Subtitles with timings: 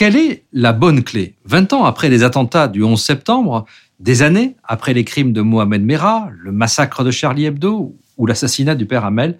[0.00, 1.34] Quelle est la bonne clé?
[1.44, 3.66] 20 ans après les attentats du 11 septembre,
[3.98, 8.74] des années après les crimes de Mohamed Merah, le massacre de Charlie Hebdo ou l'assassinat
[8.74, 9.38] du père Hamel,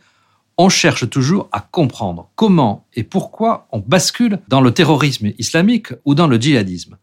[0.59, 6.15] on cherche toujours à comprendre comment et pourquoi on bascule dans le terrorisme islamique ou
[6.15, 6.99] dans le djihadisme.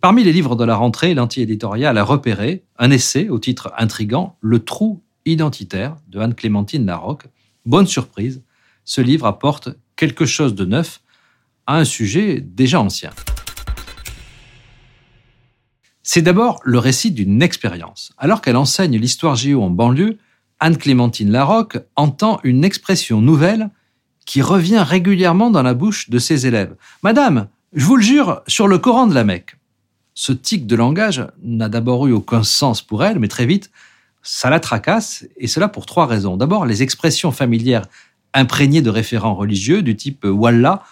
[0.00, 4.60] parmi les livres de la rentrée, l'anti-éditorial a repéré un essai au titre intrigant, Le
[4.60, 7.26] trou identitaire de Anne-Clémentine Larocque.
[7.66, 8.42] Bonne surprise,
[8.84, 11.00] ce livre apporte quelque chose de neuf
[11.66, 13.10] à un sujet déjà ancien.
[16.02, 18.12] C'est d'abord le récit d'une expérience.
[18.18, 20.18] Alors qu'elle enseigne l'histoire géo en banlieue,
[20.60, 23.70] Anne-Clémentine Larocque entend une expression nouvelle
[24.26, 26.76] qui revient régulièrement dans la bouche de ses élèves.
[27.02, 29.56] Madame, je vous le jure, sur le Coran de la Mecque.
[30.14, 33.70] Ce tic de langage n'a d'abord eu aucun sens pour elle, mais très vite,
[34.22, 36.36] ça la tracasse, et cela pour trois raisons.
[36.36, 37.86] D'abord, les expressions familières
[38.34, 40.82] imprégnées de référents religieux du type Wallah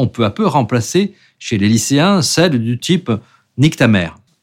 [0.00, 3.12] on peut à peu remplacer chez les lycéens celle du type
[3.58, 3.82] nique.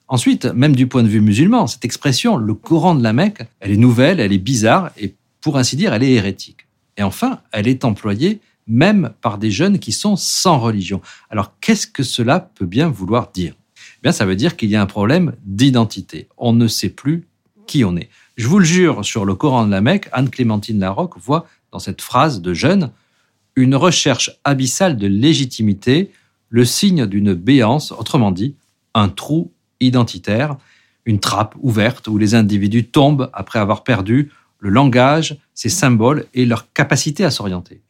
[0.07, 3.71] Ensuite, même du point de vue musulman, cette expression, le Coran de la Mecque, elle
[3.71, 6.67] est nouvelle, elle est bizarre et pour ainsi dire, elle est hérétique.
[6.95, 11.01] Et enfin, elle est employée même par des jeunes qui sont sans religion.
[11.29, 13.53] Alors, qu'est-ce que cela peut bien vouloir dire?
[13.55, 16.27] Eh Bien, ça veut dire qu'il y a un problème d'identité.
[16.37, 17.25] On ne sait plus
[17.65, 18.09] qui on est.
[18.35, 22.01] Je vous le jure, sur le Coran de la Mecque, Anne-Clémentine Larocque voit dans cette
[22.01, 22.89] phrase de jeune
[23.55, 26.11] une recherche abyssale de légitimité,
[26.49, 28.55] le signe d'une béance, autrement dit,
[28.95, 30.57] un trou identitaire,
[31.05, 36.47] une trappe ouverte où les individus tombent après avoir perdu le langage, ses symboles et
[36.47, 37.81] leur capacité à s'orienter.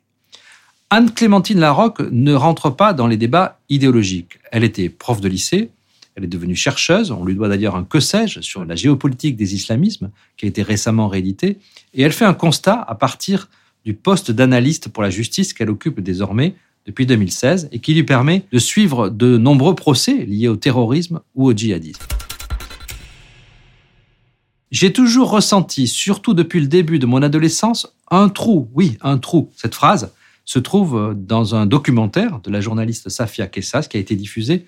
[0.90, 4.40] Anne-Clémentine Larocque ne rentre pas dans les débats idéologiques.
[4.52, 5.72] Elle était prof de lycée,
[6.16, 9.56] elle est devenue chercheuse, on lui doit d'ailleurs un que sais-je sur la géopolitique des
[9.56, 11.58] islamismes qui a été récemment réédité,
[11.94, 13.48] et elle fait un constat à partir
[13.88, 18.44] du poste d'analyste pour la justice qu'elle occupe désormais depuis 2016 et qui lui permet
[18.52, 22.04] de suivre de nombreux procès liés au terrorisme ou au djihadisme.
[24.72, 29.52] J'ai toujours ressenti, surtout depuis le début de mon adolescence, un trou, oui, un trou.
[29.56, 30.12] Cette phrase
[30.44, 34.66] se trouve dans un documentaire de la journaliste Safia Kessas qui a été diffusé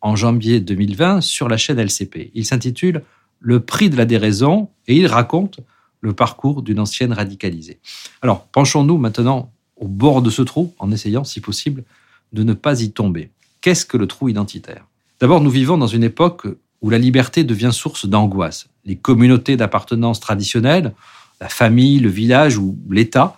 [0.00, 2.30] en janvier 2020 sur la chaîne LCP.
[2.32, 3.02] Il s'intitule
[3.38, 5.60] Le prix de la déraison et il raconte
[6.02, 7.78] le parcours d'une ancienne radicalisée.
[8.20, 11.84] Alors, penchons-nous maintenant au bord de ce trou en essayant, si possible,
[12.32, 13.30] de ne pas y tomber.
[13.60, 14.86] Qu'est-ce que le trou identitaire?
[15.20, 16.46] D'abord, nous vivons dans une époque
[16.82, 18.68] où la liberté devient source d'angoisse.
[18.84, 20.92] Les communautés d'appartenance traditionnelles,
[21.40, 23.36] la famille, le village ou l'État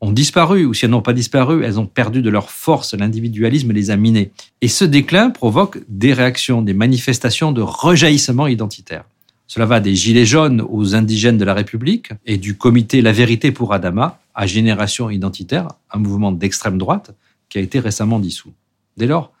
[0.00, 3.72] ont disparu, ou si elles n'ont pas disparu, elles ont perdu de leur force, l'individualisme
[3.72, 4.30] les a minés.
[4.60, 9.04] Et ce déclin provoque des réactions, des manifestations de rejaillissement identitaire.
[9.48, 13.50] Cela va des Gilets jaunes aux indigènes de la République et du comité La Vérité
[13.50, 17.16] pour Adama à Génération Identitaire, un mouvement d'extrême droite
[17.48, 18.52] qui a été récemment dissous.
[18.98, 19.32] Dès lors,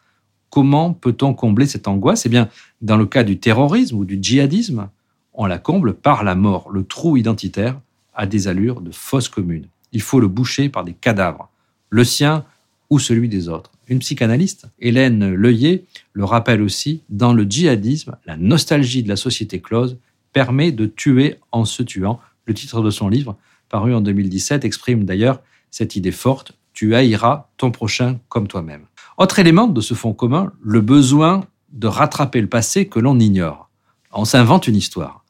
[0.48, 2.24] comment peut-on combler cette angoisse?
[2.24, 2.48] Eh bien,
[2.80, 4.88] dans le cas du terrorisme ou du djihadisme,
[5.34, 6.70] on la comble par la mort.
[6.70, 7.78] Le trou identitaire
[8.14, 9.66] a des allures de fausse commune.
[9.92, 11.50] Il faut le boucher par des cadavres,
[11.90, 12.46] le sien
[12.88, 13.72] ou celui des autres.
[13.88, 19.60] Une psychanalyste, Hélène Leuillet, le rappelle aussi, dans le djihadisme, la nostalgie de la société
[19.60, 19.96] close
[20.32, 22.20] permet de tuer en se tuant.
[22.44, 23.36] Le titre de son livre,
[23.70, 25.40] paru en 2017, exprime d'ailleurs
[25.70, 28.84] cette idée forte, tu haïras ton prochain comme toi-même.
[29.16, 33.70] Autre élément de ce fond commun, le besoin de rattraper le passé que l'on ignore.
[34.12, 35.24] On s'invente une histoire.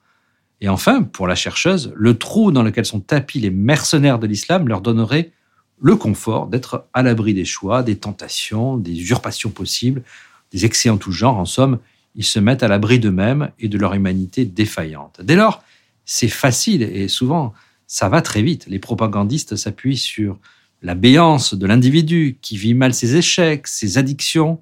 [0.61, 4.67] Et enfin, pour la chercheuse, le trou dans lequel sont tapis les mercenaires de l'islam
[4.67, 5.33] leur donnerait
[5.81, 10.03] le confort d'être à l'abri des choix, des tentations, des usurpations possibles,
[10.53, 11.37] des excès en tout genre.
[11.37, 11.79] En somme,
[12.15, 15.21] ils se mettent à l'abri d'eux-mêmes et de leur humanité défaillante.
[15.23, 15.63] Dès lors,
[16.05, 17.53] c'est facile et souvent,
[17.87, 18.67] ça va très vite.
[18.67, 20.39] Les propagandistes s'appuient sur
[20.83, 24.61] la béance de l'individu qui vit mal ses échecs, ses addictions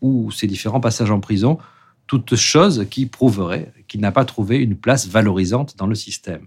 [0.00, 1.58] ou ses différents passages en prison,
[2.06, 6.46] toutes choses qui prouveraient qu'il n'a pas trouvé une place valorisante dans le système.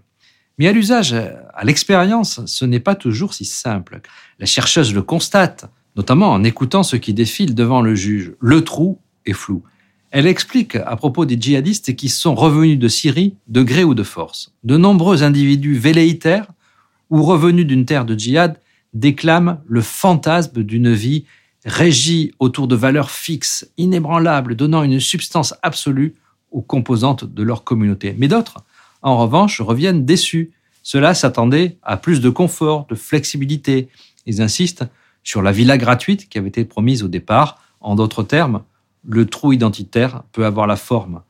[0.58, 4.00] Mais à l'usage, à l'expérience, ce n'est pas toujours si simple.
[4.38, 8.32] La chercheuse le constate, notamment en écoutant ce qui défile devant le juge.
[8.40, 9.62] Le trou est flou.
[10.10, 14.04] Elle explique à propos des djihadistes qui sont revenus de Syrie de gré ou de
[14.04, 14.52] force.
[14.62, 16.46] De nombreux individus velléitaires
[17.10, 18.60] ou revenus d'une terre de djihad
[18.92, 21.24] déclament le fantasme d'une vie
[21.64, 26.14] régie autour de valeurs fixes, inébranlables, donnant une substance absolue
[26.52, 28.14] aux composantes de leur communauté.
[28.16, 28.62] Mais d'autres,
[29.04, 30.52] en revanche, reviennent déçus.
[30.82, 33.88] Cela s'attendait à plus de confort, de flexibilité.
[34.26, 34.84] Ils insistent
[35.22, 37.62] sur la villa gratuite qui avait été promise au départ.
[37.80, 38.62] En d'autres termes,
[39.06, 41.22] le trou identitaire peut avoir la forme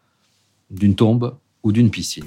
[0.70, 2.24] d'une tombe ou d'une piscine.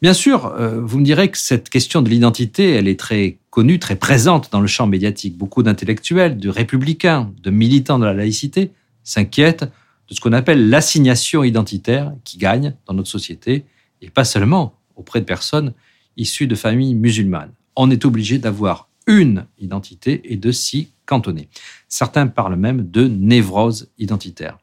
[0.00, 3.78] Bien sûr, euh, vous me direz que cette question de l'identité, elle est très connue,
[3.80, 5.36] très présente dans le champ médiatique.
[5.36, 8.70] Beaucoup d'intellectuels, de républicains, de militants de la laïcité
[9.02, 9.64] s'inquiètent
[10.08, 13.64] de ce qu'on appelle l'assignation identitaire qui gagne dans notre société,
[14.02, 15.72] et pas seulement auprès de personnes
[16.16, 17.52] issues de familles musulmanes.
[17.74, 21.48] On est obligé d'avoir une identité et de s'y cantonner.
[21.88, 24.58] Certains parlent même de névrose identitaire.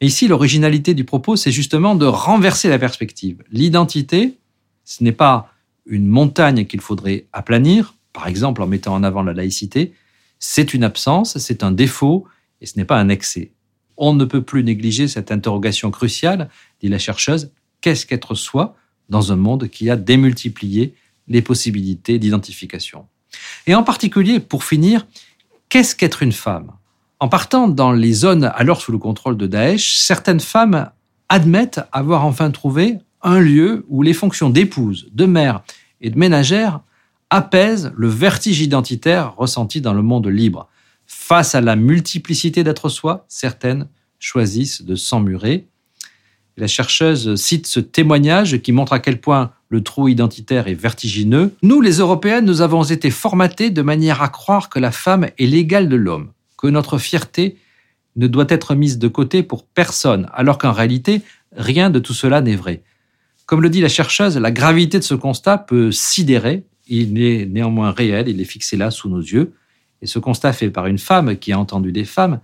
[0.00, 3.42] Et ici, l'originalité du propos, c'est justement de renverser la perspective.
[3.50, 4.38] L'identité,
[4.84, 5.52] ce n'est pas
[5.86, 9.94] une montagne qu'il faudrait aplanir, par exemple en mettant en avant la laïcité,
[10.38, 12.26] c'est une absence, c'est un défaut,
[12.60, 13.52] et ce n'est pas un excès.
[13.98, 16.48] On ne peut plus négliger cette interrogation cruciale,
[16.80, 17.50] dit la chercheuse,
[17.80, 18.76] qu'est-ce qu'être soi
[19.08, 20.94] dans un monde qui a démultiplié
[21.26, 23.06] les possibilités d'identification?
[23.66, 25.06] Et en particulier, pour finir,
[25.68, 26.72] qu'est-ce qu'être une femme?
[27.18, 30.90] En partant dans les zones alors sous le contrôle de Daesh, certaines femmes
[31.28, 35.62] admettent avoir enfin trouvé un lieu où les fonctions d'épouse, de mère
[36.00, 36.80] et de ménagère
[37.30, 40.68] apaisent le vertige identitaire ressenti dans le monde libre.
[41.08, 43.88] Face à la multiplicité d'être soi, certaines
[44.18, 45.66] choisissent de s'emmurer.
[46.58, 51.54] La chercheuse cite ce témoignage qui montre à quel point le trou identitaire est vertigineux.
[51.62, 55.46] Nous, les Européennes, nous avons été formatés de manière à croire que la femme est
[55.46, 57.56] l'égale de l'homme, que notre fierté
[58.16, 61.22] ne doit être mise de côté pour personne, alors qu'en réalité,
[61.56, 62.82] rien de tout cela n'est vrai.
[63.46, 66.64] Comme le dit la chercheuse, la gravité de ce constat peut sidérer.
[66.86, 69.54] Il est néanmoins réel, il est fixé là sous nos yeux.
[70.02, 72.40] Et ce constat fait par une femme qui a entendu des femmes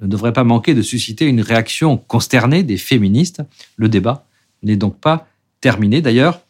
[0.00, 3.42] ne devrait pas manquer de susciter une réaction consternée des féministes.
[3.76, 4.26] Le débat
[4.62, 5.26] n'est donc pas
[5.60, 6.00] terminé.
[6.00, 6.40] D'ailleurs,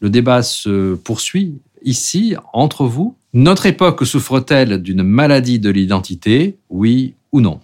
[0.00, 3.16] le débat se poursuit ici, entre vous.
[3.32, 7.60] Notre époque souffre-t-elle d'une maladie de l'identité Oui ou non?